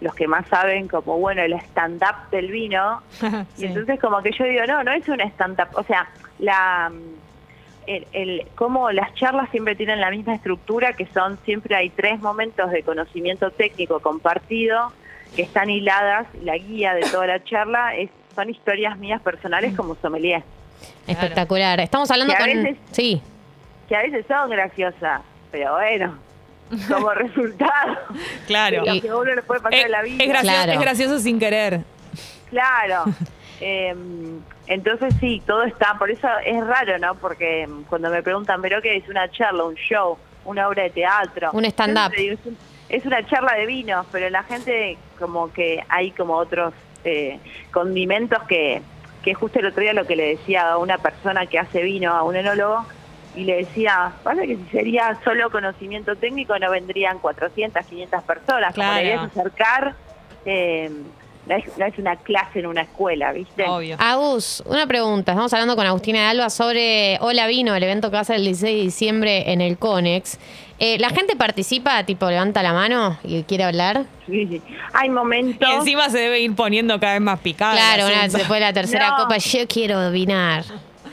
los 0.03 0.15
que 0.15 0.27
más 0.29 0.47
saben 0.49 0.89
como 0.89 1.19
bueno 1.19 1.41
el 1.43 1.53
stand 1.55 2.03
up 2.03 2.31
del 2.31 2.49
vino 2.51 3.01
Sí. 3.13 3.27
y 3.59 3.65
entonces 3.67 3.99
como 4.01 4.21
que 4.23 4.33
yo 4.33 4.45
digo 4.45 4.65
no 4.67 4.83
no 4.85 4.93
es 4.93 5.09
un 5.09 5.21
stand 5.21 5.61
up 5.61 5.69
o 5.79 5.83
sea 5.85 6.09
la 6.39 6.91
el, 7.87 8.07
el 8.13 8.47
cómo 8.55 8.91
las 8.93 9.13
charlas 9.15 9.49
siempre 9.51 9.75
tienen 9.75 10.01
la 10.01 10.11
misma 10.11 10.35
estructura 10.35 10.93
que 10.93 11.07
son 11.07 11.39
siempre 11.45 11.75
hay 11.75 11.91
tres 11.91 12.21
momentos 12.21 12.71
de 12.71 12.83
conocimiento 12.83 13.51
técnico 13.51 14.01
compartido 14.01 14.93
que 15.35 15.43
están 15.43 15.71
hiladas 15.71 16.27
la 16.43 16.57
guía 16.59 16.95
de 16.95 17.01
toda 17.03 17.27
la 17.27 17.43
charla 17.45 17.95
es 17.97 18.11
son 18.35 18.49
historias 18.51 18.97
mías 18.99 19.21
personales 19.23 19.75
como 19.77 19.95
sommelier 19.97 20.43
Espectacular. 21.07 21.79
Estamos 21.81 22.11
hablando 22.11 22.35
Que 22.35 22.43
a 22.43 22.47
con. 22.47 22.63
veces- 22.65 22.79
Sí. 22.93 23.23
que 23.89 23.97
a 23.97 24.03
veces 24.03 24.25
son 24.27 24.51
graciosas, 24.51 25.21
pero 25.51 25.75
bueno, 25.75 26.17
como 26.89 27.11
resultado 27.15 27.99
Claro. 28.47 28.81
de 28.83 28.87
lo 28.89 28.95
Y- 28.95 29.01
que 29.01 29.09
a 29.09 29.17
uno 29.17 29.35
le 29.35 29.43
puede 29.43 29.61
pasar 29.61 29.79
Es, 29.79 29.85
en 29.87 29.91
la 29.93 30.03
vida. 30.03 30.23
es 30.25 30.29
gracioso, 30.29 30.55
Claro. 30.57 30.73
es 30.73 30.81
gracioso 30.81 31.19
sin 31.19 31.39
querer. 31.39 31.81
Claro. 32.51 33.05
Eh, 33.65 33.95
entonces 34.67 35.15
sí, 35.21 35.41
todo 35.47 35.63
está, 35.63 35.95
por 35.97 36.11
eso 36.11 36.27
es 36.45 36.67
raro, 36.67 36.99
¿no? 36.99 37.15
Porque 37.15 37.65
mm, 37.69 37.83
cuando 37.85 38.11
me 38.11 38.21
preguntan, 38.21 38.61
¿pero 38.61 38.83
qué 38.83 38.97
es 38.97 39.09
una 39.09 39.31
charla, 39.31 39.63
un 39.63 39.77
show, 39.77 40.19
una 40.45 40.67
obra 40.67 40.83
de 40.83 40.91
teatro? 40.91 41.51
Un 41.53 41.65
stand-up. 41.67 42.13
Es 42.89 43.07
una 43.07 43.25
charla 43.25 43.55
de 43.55 43.67
vinos, 43.67 44.05
pero 44.11 44.29
la 44.31 44.43
gente 44.43 44.99
como 45.17 45.53
que 45.53 45.79
hay 45.89 46.11
como 46.11 46.35
otros 46.35 46.75
eh, 47.05 47.39
condimentos 47.71 48.43
que, 48.49 48.83
que 49.23 49.33
justo 49.35 49.61
el 49.61 49.67
otro 49.67 49.81
día 49.81 49.93
lo 49.93 50.09
que 50.09 50.17
le 50.17 50.31
decía 50.31 50.71
a 50.73 50.79
una 50.79 50.99
persona 50.99 51.47
que 51.47 51.61
hace 51.61 51.83
vino, 51.85 52.13
a 52.13 52.25
un 52.25 52.35
enólogo, 52.35 52.85
y 53.34 53.44
le 53.44 53.56
decía, 53.56 54.12
pasa 54.23 54.43
que 54.43 54.56
si 54.56 54.64
sería 54.70 55.19
solo 55.25 55.50
conocimiento 55.50 56.17
técnico 56.17 56.58
no 56.58 56.70
vendrían 56.70 57.19
400, 57.19 57.84
500 57.87 58.23
personas, 58.25 58.75
como 58.75 58.87
Claro. 58.88 58.94
la 58.94 59.02
idea 59.02 59.14
es 59.17 59.23
acercar, 59.37 59.94
eh, 60.44 60.90
no, 61.46 61.56
es, 61.56 61.64
no 61.79 61.87
es 61.87 61.99
una 61.99 62.17
clase 62.17 62.61
en 62.61 62.67
una 62.67 62.82
escuela, 62.82 63.32
¿viste? 63.32 63.64
Obvio. 63.69 63.96
Agus, 63.99 64.62
una 64.67 64.87
pregunta. 64.87 65.32
Estamos 65.32 65.52
hablando 65.52 65.75
con 65.76 65.87
Agustina 65.87 66.20
de 66.20 66.24
Alba 66.27 66.51
sobre 66.51 67.19
Hola 67.20 67.46
Vino, 67.48 67.74
el 67.74 67.82
evento 67.82 68.10
que 68.10 68.15
va 68.15 68.20
a 68.20 68.24
ser 68.24 68.36
el 68.36 68.44
16 68.44 68.77
de 68.77 68.82
diciembre 68.82 69.51
en 69.53 69.60
el 69.60 69.77
Conex. 69.79 70.39
Eh, 70.79 70.98
¿La 70.98 71.10
gente 71.10 71.34
participa, 71.36 72.03
tipo, 72.05 72.29
levanta 72.29 72.62
la 72.62 72.72
mano 72.72 73.19
y 73.24 73.43
quiere 73.44 73.65
hablar? 73.65 74.05
Sí, 74.27 74.46
sí. 74.48 74.62
Hay 74.93 75.08
momentos... 75.10 75.69
Y 75.69 75.72
encima 75.72 76.10
se 76.10 76.19
debe 76.19 76.41
ir 76.41 76.55
poniendo 76.55 76.98
cada 77.01 77.12
vez 77.15 77.22
más 77.22 77.39
picada. 77.41 77.74
claro, 77.74 78.06
una, 78.06 78.22
después 78.22 78.48
de 78.48 78.60
la 78.60 78.72
tercera 78.72 79.10
No. 79.17 79.17
copa, 79.24 79.36
yo 79.39 79.60
quiero 79.69 80.10
vinar. 80.10 80.65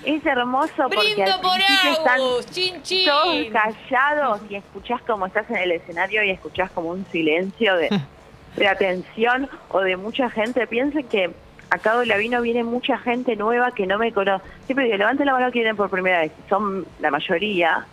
Es 0.04 0.26
hermoso 0.26 0.74
porque 0.78 1.14
Brindo 1.14 1.34
al 1.34 1.42
por 1.42 1.54
principio 1.54 1.92
están 1.92 2.20
Agus, 2.20 2.46
chin 2.48 2.82
chin. 2.84 3.06
todos 3.08 3.46
callados 3.52 4.42
y 4.50 4.56
escuchás 4.56 5.02
como 5.02 5.26
estás 5.26 5.50
en 5.50 5.58
el 5.58 5.72
escenario 5.72 6.24
y 6.24 6.32
escuchás 6.32 6.72
como 6.72 6.90
un 6.90 7.06
silencio 7.12 7.76
de, 7.76 7.90
de 8.56 8.68
atención 8.68 9.50
o 9.70 9.80
de 9.80 9.98
mucha 9.98 10.30
gente. 10.30 10.66
Piensen 10.68 11.08
que 11.08 11.32
acá 11.70 11.98
de 12.00 12.06
la 12.06 12.18
vino 12.18 12.42
viene 12.42 12.64
mucha 12.64 12.98
gente 12.98 13.36
nueva 13.36 13.72
que 13.72 13.86
no 13.86 13.98
me 13.98 14.12
conoce. 14.12 14.44
Siempre 14.66 14.86
digo, 14.86 14.98
levanten 14.98 15.26
la 15.26 15.34
mano 15.34 15.52
que 15.52 15.60
vienen 15.60 15.76
por 15.76 15.90
primera 15.90 16.22
vez. 16.22 16.32
Son 16.48 16.86
la 17.00 17.12
mayoría. 17.12 17.86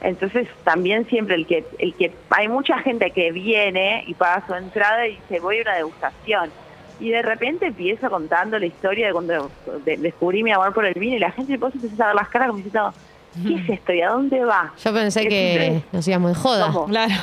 Entonces 0.00 0.48
también 0.64 1.06
siempre 1.06 1.34
el 1.34 1.46
que, 1.46 1.64
el 1.78 1.94
que 1.94 2.12
hay 2.30 2.48
mucha 2.48 2.78
gente 2.78 3.10
que 3.10 3.32
viene 3.32 4.04
y 4.06 4.14
paga 4.14 4.46
su 4.46 4.54
entrada 4.54 5.06
y 5.06 5.16
dice 5.16 5.40
voy 5.40 5.58
a 5.58 5.62
una 5.62 5.74
degustación. 5.74 6.50
Y 6.98 7.10
de 7.10 7.22
repente 7.22 7.66
empiezo 7.66 8.10
contando 8.10 8.58
la 8.58 8.66
historia 8.66 9.06
de 9.06 9.12
cuando 9.12 9.54
de- 9.84 9.96
descubrí 9.98 10.42
mi 10.42 10.52
amor 10.52 10.72
por 10.74 10.84
el 10.84 10.94
vino 10.94 11.16
y 11.16 11.20
la 11.20 11.32
gente 11.32 11.52
después 11.52 11.74
empieza 11.74 12.04
a 12.04 12.08
ver 12.08 12.16
las 12.16 12.28
caras 12.28 12.48
como 12.48 12.58
diciendo, 12.58 12.94
¿qué 13.46 13.54
es 13.54 13.68
esto 13.68 13.92
y 13.92 14.00
a 14.02 14.08
dónde 14.10 14.44
va? 14.44 14.72
Yo 14.84 14.92
pensé 14.92 15.22
Es 15.22 15.28
que 15.28 15.82
nos 15.92 16.06
íbamos 16.08 16.30
de 16.34 16.40
joda. 16.40 16.66
¿Cómo? 16.72 16.86
Claro. 16.86 17.14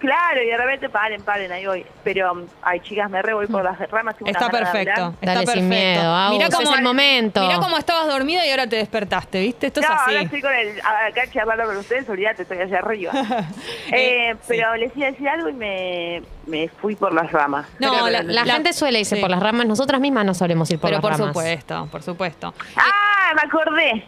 Claro, 0.00 0.42
y 0.42 0.46
de 0.46 0.56
repente 0.56 0.88
paren, 0.88 1.22
paren, 1.22 1.52
ahí 1.52 1.66
voy. 1.66 1.84
Pero, 2.02 2.32
um, 2.32 2.46
ay 2.62 2.80
chicas, 2.80 3.10
me 3.10 3.20
re 3.20 3.34
voy 3.34 3.46
por 3.48 3.62
las 3.62 3.78
ramas. 3.90 4.16
tengo 4.16 4.30
Está 4.30 4.48
perfecto. 4.48 5.14
Está 5.20 5.34
Dale 5.34 5.46
sin 5.46 5.46
perfecto. 5.46 5.68
miedo, 5.68 6.14
Agus, 6.14 6.36
Mirá 6.38 6.48
es 6.48 6.54
cómo- 6.54 6.74
el 6.74 6.82
momento. 6.82 7.40
Mirá 7.42 7.58
cómo 7.58 7.76
estabas 7.76 8.06
dormida 8.08 8.46
y 8.46 8.50
ahora 8.50 8.66
te 8.66 8.76
despertaste, 8.76 9.40
¿viste? 9.40 9.66
Esto 9.66 9.82
no, 9.82 9.86
es 9.86 9.90
ahora 9.92 10.04
así. 10.16 10.24
estoy 10.24 10.40
con 10.40 10.54
el 10.54 10.80
acá 10.80 11.22
charlando 11.30 11.64
con 11.66 11.76
ustedes, 11.76 12.08
olvídate, 12.08 12.42
estoy 12.42 12.58
allá 12.58 12.78
arriba. 12.78 13.12
Eh, 13.92 14.30
eh, 14.30 14.34
sí. 14.40 14.44
pero 14.48 14.74
les 14.76 14.96
iba 14.96 15.08
a 15.08 15.10
decir 15.10 15.28
algo 15.28 15.48
y 15.48 15.52
me, 15.52 16.22
me 16.46 16.68
fui 16.68 16.94
por 16.96 17.12
las 17.12 17.30
ramas. 17.32 17.66
No, 17.78 17.92
Pero- 17.92 18.08
la- 18.08 18.22
La, 18.22 18.44
La- 18.44 18.52
gente 18.54 18.72
suele 18.72 19.00
irse 19.00 19.16
sí. 19.16 19.20
por 19.20 19.30
las 19.30 19.40
ramas, 19.40 19.66
nosotras 19.66 20.00
mismas 20.00 20.24
no 20.24 20.32
solemos 20.32 20.70
ir 20.70 20.78
por 20.78 20.88
Pero 20.88 20.98
las 20.98 21.02
por 21.02 21.10
ramas. 21.12 21.26
supuesto, 21.28 21.88
por 21.90 22.02
supuesto. 22.02 22.54
¡Ah! 22.76 23.32
Me 23.34 23.42
acordé. 23.42 24.04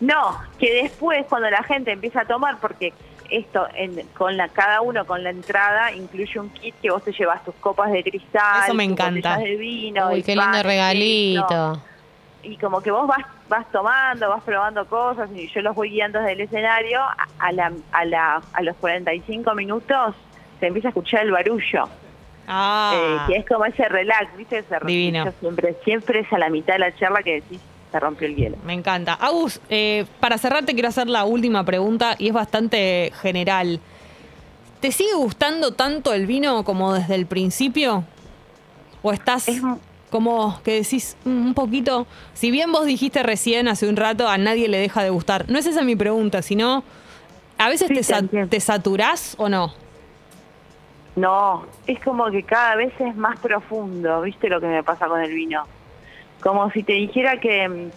No, 0.00 0.38
que 0.58 0.82
después 0.82 1.24
cuando 1.28 1.48
la 1.50 1.62
gente 1.62 1.92
empieza 1.92 2.22
a 2.22 2.24
tomar, 2.26 2.58
porque 2.60 2.92
esto, 3.30 3.66
en- 3.74 4.06
con 4.16 4.36
la 4.36 4.48
cada 4.48 4.80
uno 4.82 5.04
con 5.04 5.22
la 5.24 5.30
entrada, 5.30 5.92
incluye 5.92 6.38
un 6.38 6.48
kit 6.50 6.74
que 6.80 6.90
vos 6.90 7.02
te 7.02 7.12
llevas 7.12 7.42
tus 7.44 7.54
copas 7.56 7.90
de 7.90 8.02
cristal, 8.04 8.62
Eso 8.64 8.74
me 8.74 8.84
encanta. 8.84 9.38
de 9.38 9.56
vino, 9.56 10.08
Uy, 10.10 10.16
el 10.16 10.24
qué 10.24 10.36
pan, 10.36 10.52
lindo 10.52 10.62
regalito. 10.62 11.82
y 12.42 12.56
como 12.58 12.80
que 12.80 12.90
vos 12.92 13.06
vas 13.08 13.24
vas 13.48 13.70
tomando, 13.72 14.28
vas 14.28 14.42
probando 14.42 14.86
cosas 14.86 15.28
y 15.34 15.46
yo 15.48 15.62
los 15.62 15.74
voy 15.74 15.90
guiando 15.90 16.18
desde 16.20 16.32
el 16.32 16.40
escenario, 16.42 17.00
a, 17.38 17.52
la, 17.52 17.72
a, 17.92 18.04
la, 18.04 18.42
a 18.52 18.62
los 18.62 18.76
45 18.76 19.54
minutos 19.54 20.14
se 20.60 20.66
empieza 20.66 20.88
a 20.88 20.90
escuchar 20.90 21.22
el 21.22 21.30
barullo, 21.32 21.88
Ah, 22.48 22.92
eh, 22.94 23.18
que 23.26 23.38
es 23.40 23.46
como 23.46 23.64
ese 23.64 23.88
relax, 23.88 24.36
¿viste? 24.36 24.58
Ese 24.58 24.76
Divino. 24.84 25.32
siempre, 25.40 25.74
siempre 25.84 26.20
es 26.20 26.32
a 26.32 26.38
la 26.38 26.48
mitad 26.48 26.74
de 26.74 26.78
la 26.78 26.94
charla 26.96 27.22
que 27.22 27.34
decís, 27.40 27.60
se 27.92 28.00
rompió 28.00 28.26
el 28.26 28.36
hielo. 28.36 28.56
me 28.64 28.72
encanta. 28.74 29.14
Agus, 29.14 29.60
eh, 29.70 30.04
para 30.20 30.38
cerrar 30.38 30.64
te 30.64 30.74
quiero 30.74 30.88
hacer 30.88 31.08
la 31.08 31.24
última 31.24 31.64
pregunta 31.64 32.14
y 32.18 32.28
es 32.28 32.32
bastante 32.34 33.12
general. 33.22 33.80
¿Te 34.80 34.92
sigue 34.92 35.14
gustando 35.14 35.72
tanto 35.72 36.12
el 36.12 36.26
vino 36.26 36.64
como 36.64 36.92
desde 36.92 37.14
el 37.14 37.26
principio? 37.26 38.04
¿O 39.02 39.12
estás 39.12 39.48
Es 39.48 39.62
como 40.10 40.60
que 40.62 40.72
decís 40.82 41.16
"Mm, 41.24 41.46
un 41.48 41.54
poquito? 41.54 42.06
Si 42.34 42.50
bien 42.50 42.70
vos 42.72 42.84
dijiste 42.86 43.22
recién 43.22 43.68
hace 43.68 43.88
un 43.88 43.96
rato, 43.96 44.28
a 44.28 44.36
nadie 44.38 44.68
le 44.68 44.78
deja 44.78 45.02
de 45.02 45.10
gustar. 45.10 45.48
No 45.48 45.58
es 45.58 45.66
esa 45.66 45.82
mi 45.82 45.96
pregunta, 45.96 46.42
sino 46.42 46.84
a 47.58 47.68
veces 47.68 47.88
Sí, 47.88 47.94
te, 47.94 48.02
sa- 48.02 48.22
te 48.22 48.60
saturás 48.60 49.34
o 49.38 49.48
no. 49.48 49.72
No, 51.16 51.64
es 51.86 51.98
como 52.00 52.30
que 52.30 52.42
cada 52.42 52.76
vez 52.76 52.92
es 53.00 53.16
más 53.16 53.38
profundo, 53.40 54.20
¿viste 54.20 54.48
lo 54.50 54.60
que 54.60 54.66
me 54.66 54.82
pasa 54.82 55.06
con 55.06 55.20
el 55.22 55.32
vino? 55.32 55.64
Como 56.46 56.70
si 56.70 56.84
te 56.84 56.92
dijera 56.92 57.40
que, 57.40 57.90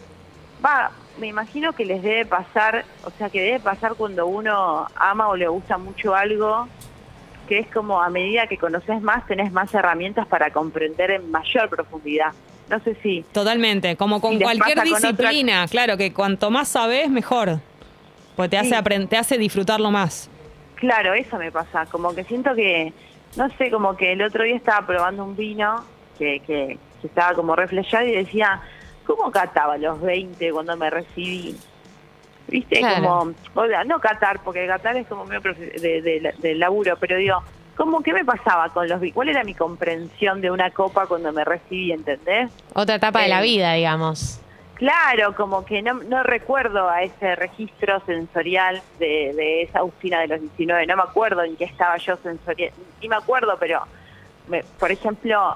va, 0.65 0.89
me 1.19 1.27
imagino 1.27 1.73
que 1.73 1.85
les 1.85 2.01
debe 2.01 2.25
pasar, 2.25 2.83
o 3.05 3.11
sea, 3.11 3.29
que 3.29 3.39
debe 3.39 3.59
pasar 3.59 3.93
cuando 3.93 4.25
uno 4.25 4.87
ama 4.95 5.27
o 5.27 5.35
le 5.35 5.47
gusta 5.47 5.77
mucho 5.77 6.15
algo, 6.15 6.67
que 7.47 7.59
es 7.59 7.67
como 7.67 8.01
a 8.01 8.09
medida 8.09 8.47
que 8.47 8.57
conoces 8.57 9.03
más, 9.03 9.27
tenés 9.27 9.51
más 9.51 9.71
herramientas 9.75 10.25
para 10.25 10.49
comprender 10.51 11.11
en 11.11 11.29
mayor 11.29 11.69
profundidad. 11.69 12.31
No 12.71 12.79
sé 12.79 12.95
si, 13.03 13.23
Totalmente, 13.31 13.95
como 13.97 14.19
con 14.19 14.39
cualquier 14.39 14.77
pasa 14.77 14.89
con 14.89 14.97
otra- 14.97 15.29
disciplina, 15.29 15.67
claro, 15.67 15.95
que 15.95 16.11
cuanto 16.11 16.49
más 16.49 16.69
sabes, 16.69 17.07
mejor. 17.09 17.59
Pues 18.35 18.49
te 18.49 18.57
hace, 18.57 18.69
Sí. 18.69 18.75
apren- 18.75 19.07
te 19.07 19.17
hace 19.17 19.37
disfrutarlo 19.37 19.91
más. 19.91 20.27
claro, 20.75 21.13
eso 21.13 21.37
me 21.37 21.51
pasa, 21.51 21.85
como 21.87 22.15
que 22.15 22.23
siento 22.23 22.55
que, 22.55 22.93
no 23.35 23.47
sé, 23.57 23.69
como 23.69 23.95
que 23.95 24.13
el 24.13 24.23
otro 24.23 24.43
día 24.43 24.55
estaba 24.55 24.87
probando 24.87 25.23
un 25.23 25.35
vino 25.35 25.83
que, 26.17 26.39
que, 26.47 26.79
que 27.01 27.07
estaba 27.07 27.33
como 27.33 27.55
reflejado 27.55 28.05
y 28.05 28.11
decía, 28.11 28.61
¿cómo 29.05 29.31
cataba 29.31 29.77
los 29.77 30.01
20 30.01 30.51
cuando 30.51 30.75
me 30.77 30.89
recibí? 30.89 31.55
¿Viste? 32.47 32.79
Claro. 32.79 32.95
Como, 33.07 33.33
o 33.63 33.67
sea, 33.67 33.83
no 33.83 33.99
catar, 33.99 34.39
porque 34.43 34.65
catar 34.67 34.95
es 34.97 35.07
como 35.07 35.25
medio 35.25 35.41
de, 35.53 36.01
de- 36.01 36.33
del 36.39 36.59
laburo, 36.59 36.97
pero 36.99 37.17
digo, 37.17 37.43
¿cómo 37.77 38.01
qué 38.01 38.11
me 38.13 38.25
pasaba 38.25 38.69
con 38.69 38.87
los? 38.89 38.99
¿Cuál 39.13 39.29
era 39.29 39.43
mi 39.43 39.53
comprensión 39.53 40.41
de 40.41 40.49
una 40.49 40.71
copa 40.71 41.05
cuando 41.05 41.31
me 41.31 41.45
recibí, 41.45 41.91
entendés? 41.91 42.51
Otra 42.73 42.95
etapa 42.95 43.21
de 43.21 43.27
la 43.29 43.39
Eh, 43.41 43.43
vida, 43.43 43.73
digamos. 43.73 44.39
Claro, 44.73 45.35
como 45.35 45.65
que 45.65 45.81
no, 45.81 45.95
no 45.95 46.23
recuerdo 46.23 46.89
a 46.89 47.03
ese 47.03 47.35
registro 47.35 47.99
sensorial 48.05 48.81
de, 48.97 49.33
de 49.35 49.63
esa 49.63 49.79
Agustina 49.79 50.21
de 50.21 50.27
los 50.27 50.39
19, 50.41 50.87
no 50.87 50.95
me 50.95 51.03
acuerdo 51.03 51.43
en 51.43 51.55
qué 51.57 51.65
estaba 51.65 51.97
yo 51.97 52.15
sensorial, 52.17 52.71
ni 53.01 53.09
me 53.09 53.17
acuerdo, 53.17 53.57
pero, 53.59 53.81
me- 54.47 54.63
por 54.79 54.89
ejemplo, 54.89 55.55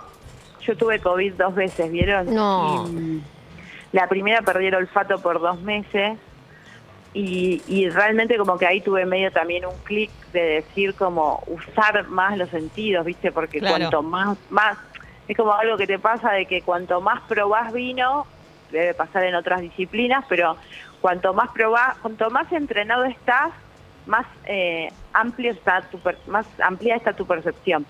yo 0.65 0.75
tuve 0.77 0.99
COVID 0.99 1.33
dos 1.33 1.55
veces, 1.55 1.91
¿vieron? 1.91 2.33
No. 2.33 2.85
Y, 2.89 2.89
mm, 2.91 3.21
la 3.91 4.07
primera 4.07 4.41
perdí 4.41 4.67
el 4.67 4.75
olfato 4.75 5.21
por 5.21 5.39
dos 5.39 5.61
meses 5.61 6.17
y, 7.13 7.61
y 7.67 7.89
realmente 7.89 8.37
como 8.37 8.57
que 8.57 8.65
ahí 8.65 8.81
tuve 8.81 9.05
medio 9.05 9.31
también 9.31 9.65
un 9.65 9.77
clic 9.83 10.09
de 10.31 10.41
decir 10.41 10.95
como 10.95 11.43
usar 11.47 12.07
más 12.07 12.37
los 12.37 12.49
sentidos, 12.49 13.05
¿viste? 13.05 13.31
Porque 13.31 13.59
Claro. 13.59 13.75
cuanto 13.77 14.01
más, 14.03 14.37
más, 14.49 14.77
es 15.27 15.37
como 15.37 15.53
algo 15.53 15.77
que 15.77 15.85
te 15.85 15.99
pasa 15.99 16.31
de 16.31 16.45
que 16.47 16.61
cuanto 16.63 17.01
más 17.01 17.21
probás 17.27 17.71
vino, 17.71 18.25
debe 18.71 18.95
pasar 18.95 19.25
en 19.25 19.35
otras 19.35 19.61
disciplinas, 19.61 20.25
pero 20.27 20.57
cuanto 21.01 21.33
más 21.35 21.49
probás, 21.51 21.95
cuanto 21.99 22.31
más 22.31 22.51
entrenado 22.51 23.03
estás, 23.03 23.51
más 24.07 24.25
eh, 24.45 24.89
amplio 25.13 25.51
está 25.51 25.81
tu 25.83 25.99
per- 25.99 26.17
más 26.25 26.47
amplia 26.59 26.95
está 26.95 27.13
tu 27.13 27.27
percepción. 27.27 27.85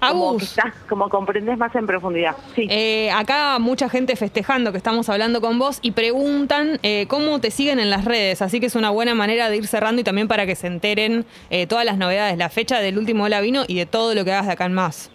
Como 0.00 0.10
que 0.10 0.26
Agus, 0.28 0.42
estás, 0.42 0.74
como 0.88 1.08
comprendes 1.08 1.58
más 1.58 1.74
en 1.74 1.86
profundidad. 1.86 2.34
Sí. 2.54 2.66
eh, 2.70 3.10
acá 3.10 3.58
mucha 3.58 3.88
gente 3.88 4.16
festejando 4.16 4.72
que 4.72 4.78
estamos 4.78 5.08
hablando 5.08 5.40
con 5.40 5.58
vos 5.58 5.78
y 5.82 5.92
preguntan 5.92 6.78
eh, 6.82 7.06
cómo 7.08 7.40
te 7.40 7.50
siguen 7.50 7.78
en 7.78 7.90
las 7.90 8.04
redes, 8.04 8.42
así 8.42 8.60
que 8.60 8.66
es 8.66 8.74
una 8.74 8.90
buena 8.90 9.14
manera 9.14 9.50
de 9.50 9.56
ir 9.58 9.66
cerrando 9.66 10.00
y 10.00 10.04
también 10.04 10.28
para 10.28 10.46
que 10.46 10.54
se 10.54 10.66
enteren 10.66 11.26
eh, 11.50 11.66
todas 11.66 11.84
las 11.84 11.98
novedades, 11.98 12.36
la 12.38 12.48
fecha 12.48 12.80
del 12.80 12.98
último 12.98 13.24
Hola 13.24 13.40
Vino 13.40 13.64
y 13.68 13.76
de 13.76 13.86
todo 13.86 14.14
lo 14.14 14.24
que 14.24 14.32
hagas 14.32 14.46
de 14.46 14.52
acá 14.52 14.64
en 14.64 14.72
más. 14.72 15.10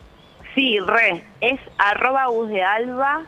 Sí, 0.53 0.79
re, 0.79 1.23
es 1.41 1.59
arroba 1.77 2.27
Gus 2.27 2.49
de 2.49 2.63
Alba. 2.63 3.23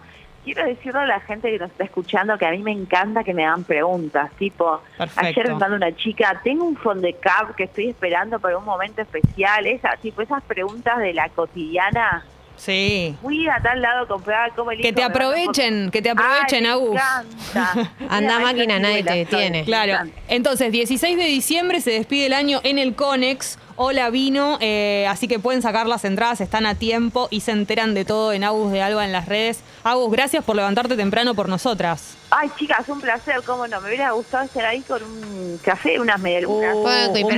Quiero 0.47 0.65
decirle 0.65 0.99
a 1.01 1.05
la 1.05 1.19
gente 1.19 1.51
que 1.51 1.59
nos 1.59 1.69
está 1.71 1.83
escuchando 1.83 2.37
que 2.37 2.45
a 2.45 2.51
mí 2.51 2.59
me 2.59 2.71
encanta 2.71 3.21
que 3.25 3.33
me 3.33 3.45
hagan 3.45 3.65
preguntas, 3.65 4.31
tipo, 4.39 4.81
Perfecto. 4.97 5.25
ayer 5.27 5.47
me 5.49 5.55
mandó 5.55 5.75
una 5.75 5.93
chica, 5.93 6.39
tengo 6.41 6.63
un 6.63 6.77
fondecap 6.77 7.53
que 7.57 7.65
estoy 7.65 7.89
esperando 7.89 8.39
para 8.39 8.57
un 8.57 8.63
momento 8.63 9.01
especial, 9.01 9.67
esa, 9.67 9.97
tipo 10.01 10.21
esas 10.21 10.41
preguntas 10.43 10.99
de 10.99 11.13
la 11.13 11.27
cotidiana, 11.27 12.23
Sí. 12.55 13.13
fui 13.21 13.45
a 13.49 13.59
tal 13.61 13.81
lado 13.81 14.05
a 14.05 14.07
comprar, 14.07 14.53
¿cómo 14.55 14.71
elijo? 14.71 14.87
Que 14.87 14.93
te 14.93 15.03
aprovechen, 15.03 15.91
que 15.91 16.01
te 16.01 16.11
aprovechen, 16.11 16.65
Agus. 16.65 16.95
encanta. 16.95 17.91
Anda 18.09 18.39
máquina, 18.39 18.79
nadie 18.79 19.03
te 19.03 19.13
detiene. 19.15 19.65
Claro. 19.65 20.09
Entonces, 20.29 20.71
16 20.71 21.17
de 21.17 21.25
diciembre 21.25 21.81
se 21.81 21.91
despide 21.91 22.27
el 22.27 22.33
año 22.33 22.61
en 22.63 22.79
el 22.79 22.95
Conex. 22.95 23.59
Hola 23.79 24.09
Vino, 24.09 24.57
eh, 24.59 25.05
así 25.07 25.27
que 25.27 25.37
pueden 25.37 25.61
sacar 25.61 25.85
las 25.85 26.03
entradas, 26.03 26.41
están 26.41 26.65
a 26.65 26.73
tiempo 26.73 27.27
y 27.29 27.41
se 27.41 27.51
enteran 27.51 27.93
de 27.93 28.05
todo 28.05 28.33
en 28.33 28.43
Agus 28.43 28.71
de 28.71 28.81
Alba 28.81 29.05
en 29.05 29.11
las 29.11 29.27
redes. 29.27 29.59
Agus, 29.83 30.11
gracias 30.11 30.43
por 30.43 30.55
levantarte 30.55 30.95
temprano 30.97 31.35
por 31.35 31.47
nosotras. 31.47 32.15
Ay, 32.31 32.49
chicas, 32.57 32.89
un 32.89 32.99
placer, 32.99 33.35
cómo 33.45 33.67
no, 33.67 33.79
me 33.79 33.87
hubiera 33.87 34.11
gustado 34.11 34.43
estar 34.45 34.65
ahí 34.65 34.81
con 34.81 35.01
un 35.01 35.59
café, 35.63 35.97
unas 35.99 36.19
medialunas. 36.19 36.75
Uh, 36.75 36.79
un 37.25 37.31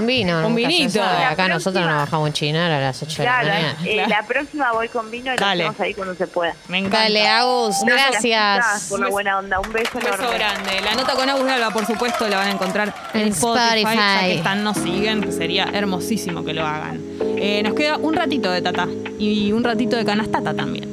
un 0.00 0.06
vino. 0.06 0.46
Un 0.46 0.54
vinito. 0.56 0.98
La 1.00 1.28
Acá 1.28 1.46
nosotros 1.48 1.84
nos 1.84 1.94
bajamos 1.94 2.30
a 2.30 2.32
chinar 2.32 2.72
a 2.72 2.80
las 2.80 3.00
8 3.02 3.22
de 3.22 3.28
Claro, 3.28 3.46
la 3.46 3.54
mañana. 3.54 3.78
eh, 3.84 4.04
la 4.08 4.22
próxima 4.26 4.72
voy 4.72 4.88
con 4.88 5.08
vino 5.10 5.32
y 5.34 5.36
lo 5.36 5.44
Dale. 5.44 5.64
hacemos 5.64 5.80
ahí 5.80 5.94
cuando 5.94 6.14
se 6.16 6.26
pueda. 6.26 6.54
Me 6.66 6.78
encanta. 6.78 6.98
Dale, 7.02 7.28
Agus, 7.28 7.76
Una 7.82 7.94
gracias. 7.94 8.86
por 8.88 9.00
la 9.00 9.08
buena 9.10 9.38
onda. 9.38 9.60
Un 9.60 9.70
beso 9.72 9.90
Un 9.98 10.00
beso 10.00 10.14
enorme. 10.14 10.34
grande. 10.38 10.80
La 10.80 10.94
nota 10.94 11.12
con 11.14 11.28
Agus 11.28 11.44
de 11.44 11.52
Alba, 11.52 11.70
por 11.70 11.86
supuesto, 11.86 12.26
la 12.26 12.38
van 12.38 12.48
a 12.48 12.52
encontrar 12.52 12.92
en, 13.12 13.20
En 13.20 13.28
Spotify. 13.28 13.82
Ya 13.84 13.90
Spotify. 13.92 14.26
que 14.26 14.34
están, 14.36 14.64
nos 14.64 14.78
siguen, 14.78 15.32
sería 15.32 15.64
hermosísimo 15.74 16.44
que 16.44 16.54
lo 16.54 16.64
hagan. 16.64 17.00
Eh, 17.36 17.62
nos 17.62 17.74
queda 17.74 17.98
un 17.98 18.14
ratito 18.14 18.50
de 18.50 18.62
Tata 18.62 18.88
y 19.18 19.52
un 19.52 19.64
ratito 19.64 19.96
de 19.96 20.04
Canastata 20.04 20.54
también. 20.54 20.88